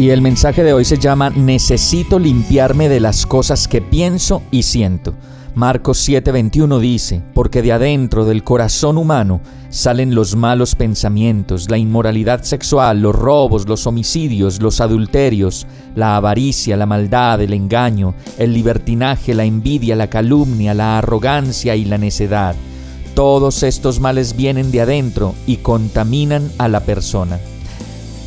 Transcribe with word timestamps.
Y 0.00 0.08
el 0.08 0.22
mensaje 0.22 0.64
de 0.64 0.72
hoy 0.72 0.86
se 0.86 0.96
llama 0.96 1.28
Necesito 1.28 2.18
limpiarme 2.18 2.88
de 2.88 3.00
las 3.00 3.26
cosas 3.26 3.68
que 3.68 3.82
pienso 3.82 4.40
y 4.50 4.62
siento. 4.62 5.12
Marcos 5.54 6.08
7:21 6.08 6.78
dice, 6.78 7.20
porque 7.34 7.60
de 7.60 7.72
adentro 7.72 8.24
del 8.24 8.42
corazón 8.42 8.96
humano 8.96 9.42
salen 9.68 10.14
los 10.14 10.36
malos 10.36 10.74
pensamientos, 10.74 11.68
la 11.68 11.76
inmoralidad 11.76 12.44
sexual, 12.44 13.02
los 13.02 13.14
robos, 13.14 13.68
los 13.68 13.86
homicidios, 13.86 14.62
los 14.62 14.80
adulterios, 14.80 15.66
la 15.94 16.16
avaricia, 16.16 16.78
la 16.78 16.86
maldad, 16.86 17.42
el 17.42 17.52
engaño, 17.52 18.14
el 18.38 18.54
libertinaje, 18.54 19.34
la 19.34 19.44
envidia, 19.44 19.96
la 19.96 20.08
calumnia, 20.08 20.72
la 20.72 20.96
arrogancia 20.96 21.76
y 21.76 21.84
la 21.84 21.98
necedad. 21.98 22.54
Todos 23.14 23.62
estos 23.62 24.00
males 24.00 24.34
vienen 24.34 24.70
de 24.70 24.80
adentro 24.80 25.34
y 25.46 25.58
contaminan 25.58 26.50
a 26.56 26.68
la 26.68 26.80
persona. 26.80 27.38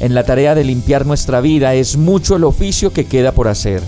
En 0.03 0.13
la 0.13 0.25
tarea 0.25 0.53
de 0.53 0.65
limpiar 0.65 1.05
nuestra 1.05 1.39
vida 1.39 1.75
es 1.75 1.95
mucho 1.95 2.35
el 2.35 2.43
oficio 2.43 2.91
que 2.91 3.05
queda 3.05 3.31
por 3.31 3.47
hacer. 3.47 3.81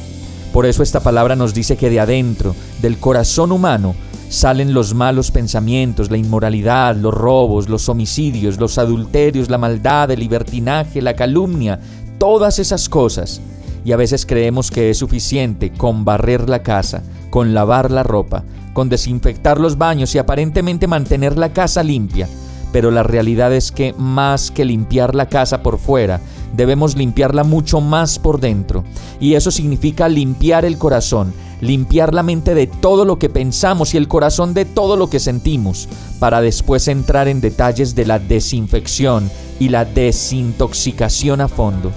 Por 0.54 0.66
eso 0.66 0.82
esta 0.82 1.02
palabra 1.02 1.36
nos 1.36 1.54
dice 1.54 1.76
que 1.76 1.90
de 1.90 2.00
adentro, 2.00 2.56
del 2.82 2.98
corazón 3.00 3.52
humano, 3.52 3.96
salen 4.30 4.74
los 4.74 4.94
malos 4.94 5.32
pensamientos, 5.32 6.10
la 6.10 6.16
inmoralidad, 6.16 6.96
los 6.96 7.14
robos, 7.14 7.68
los 7.68 7.90
homicidios, 7.90 8.58
los 8.62 8.78
adulterios, 8.78 9.50
la 9.50 9.58
maldad, 9.58 10.10
el 10.10 10.22
libertinaje, 10.22 11.02
la 11.02 11.18
calumnia, 11.18 11.82
todas 12.18 12.60
esas 12.60 12.88
cosas. 12.88 13.42
Y 13.84 13.92
a 13.92 13.98
veces 13.98 14.26
creemos 14.26 14.72
que 14.72 14.92
es 14.92 14.98
suficiente 14.98 15.74
con 15.74 16.06
barrer 16.06 16.48
la 16.48 16.64
casa, 16.64 17.04
con 17.30 17.54
lavar 17.54 17.92
la 17.92 18.04
ropa, 18.04 18.46
con 18.72 18.88
desinfectar 18.88 19.60
los 19.60 19.78
baños 19.78 20.16
y 20.16 20.20
aparentemente 20.20 20.88
mantener 20.88 21.38
la 21.38 21.52
casa 21.52 21.84
limpia. 21.84 22.30
Pero 22.76 22.92
la 22.92 23.04
realidad 23.04 23.54
es 23.54 23.72
que 23.72 23.96
más 23.98 24.52
que 24.52 24.66
limpiar 24.66 25.16
la 25.16 25.30
casa 25.30 25.64
por 25.64 25.80
fuera, 25.80 26.20
debemos 26.58 26.98
limpiarla 26.98 27.46
mucho 27.46 27.80
más 27.80 28.20
por 28.20 28.42
dentro. 28.42 28.84
Y 29.18 29.36
eso 29.36 29.50
significa 29.50 30.10
limpiar 30.10 30.66
el 30.66 30.78
corazón, 30.78 31.34
limpiar 31.62 32.14
la 32.14 32.22
mente 32.22 32.54
de 32.54 32.68
todo 32.68 33.06
lo 33.06 33.18
que 33.18 33.30
pensamos 33.30 33.94
y 33.94 33.98
el 33.98 34.10
corazón 34.10 34.54
de 34.54 34.66
todo 34.66 34.98
lo 34.98 35.10
que 35.10 35.22
sentimos, 35.22 35.88
para 36.20 36.42
después 36.42 36.90
entrar 36.90 37.30
en 37.30 37.40
detalles 37.40 37.96
de 37.96 38.08
la 38.08 38.20
desinfección 38.20 39.32
y 39.58 39.70
la 39.70 39.86
desintoxicación 39.86 41.40
a 41.40 41.48
fondo. 41.48 41.94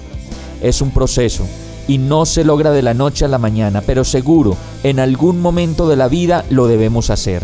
Es 0.61 0.79
un 0.79 0.91
proceso 0.91 1.45
y 1.89 1.97
no 1.97 2.25
se 2.25 2.45
logra 2.45 2.71
de 2.71 2.83
la 2.83 2.93
noche 2.93 3.25
a 3.25 3.27
la 3.27 3.37
mañana, 3.37 3.81
pero 3.85 4.05
seguro, 4.05 4.55
en 4.83 5.01
algún 5.01 5.41
momento 5.41 5.89
de 5.89 5.97
la 5.97 6.07
vida 6.07 6.45
lo 6.49 6.67
debemos 6.67 7.09
hacer. 7.09 7.43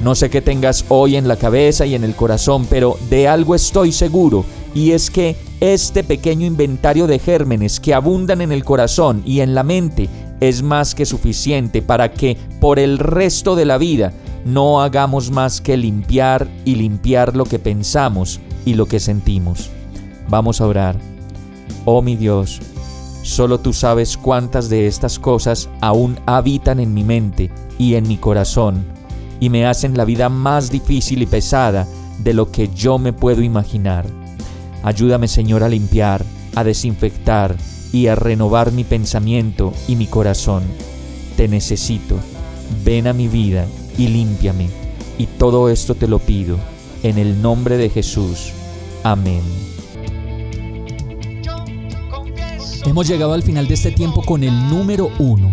No 0.00 0.14
sé 0.14 0.28
qué 0.28 0.42
tengas 0.42 0.84
hoy 0.88 1.16
en 1.16 1.26
la 1.26 1.36
cabeza 1.36 1.86
y 1.86 1.94
en 1.94 2.04
el 2.04 2.14
corazón, 2.14 2.66
pero 2.68 2.98
de 3.08 3.28
algo 3.28 3.54
estoy 3.54 3.92
seguro, 3.92 4.44
y 4.74 4.90
es 4.90 5.10
que 5.10 5.36
este 5.60 6.04
pequeño 6.04 6.46
inventario 6.46 7.06
de 7.06 7.18
gérmenes 7.18 7.80
que 7.80 7.94
abundan 7.94 8.42
en 8.42 8.52
el 8.52 8.62
corazón 8.62 9.22
y 9.24 9.40
en 9.40 9.54
la 9.54 9.62
mente 9.62 10.10
es 10.40 10.62
más 10.62 10.94
que 10.94 11.06
suficiente 11.06 11.80
para 11.80 12.12
que 12.12 12.36
por 12.60 12.78
el 12.78 12.98
resto 12.98 13.56
de 13.56 13.64
la 13.64 13.78
vida 13.78 14.12
no 14.44 14.82
hagamos 14.82 15.30
más 15.30 15.62
que 15.62 15.78
limpiar 15.78 16.46
y 16.66 16.74
limpiar 16.74 17.34
lo 17.34 17.44
que 17.46 17.58
pensamos 17.58 18.38
y 18.66 18.74
lo 18.74 18.84
que 18.84 19.00
sentimos. 19.00 19.70
Vamos 20.28 20.60
a 20.60 20.66
orar. 20.66 20.96
Oh 21.86 22.02
mi 22.02 22.16
Dios, 22.16 22.60
solo 23.22 23.60
tú 23.60 23.72
sabes 23.72 24.18
cuántas 24.18 24.68
de 24.68 24.86
estas 24.86 25.18
cosas 25.18 25.70
aún 25.80 26.18
habitan 26.26 26.80
en 26.80 26.92
mi 26.92 27.02
mente 27.02 27.50
y 27.78 27.94
en 27.94 28.06
mi 28.06 28.18
corazón 28.18 28.84
y 29.40 29.50
me 29.50 29.66
hacen 29.66 29.96
la 29.96 30.04
vida 30.04 30.28
más 30.28 30.70
difícil 30.70 31.22
y 31.22 31.26
pesada 31.26 31.86
de 32.18 32.34
lo 32.34 32.50
que 32.50 32.68
yo 32.74 32.98
me 32.98 33.12
puedo 33.12 33.42
imaginar. 33.42 34.06
Ayúdame 34.82 35.28
Señor 35.28 35.62
a 35.62 35.68
limpiar, 35.68 36.24
a 36.54 36.64
desinfectar 36.64 37.56
y 37.92 38.06
a 38.06 38.14
renovar 38.14 38.72
mi 38.72 38.84
pensamiento 38.84 39.72
y 39.88 39.96
mi 39.96 40.06
corazón. 40.06 40.62
Te 41.36 41.48
necesito. 41.48 42.16
Ven 42.84 43.06
a 43.06 43.12
mi 43.12 43.28
vida 43.28 43.66
y 43.98 44.08
límpiame. 44.08 44.68
Y 45.18 45.26
todo 45.26 45.70
esto 45.70 45.94
te 45.94 46.08
lo 46.08 46.18
pido 46.18 46.58
en 47.02 47.18
el 47.18 47.40
nombre 47.40 47.76
de 47.76 47.88
Jesús. 47.90 48.52
Amén. 49.02 49.42
Hemos 52.84 53.08
llegado 53.08 53.32
al 53.32 53.42
final 53.42 53.66
de 53.66 53.74
este 53.74 53.90
tiempo 53.90 54.22
con 54.22 54.44
el 54.44 54.68
número 54.68 55.10
uno. 55.18 55.52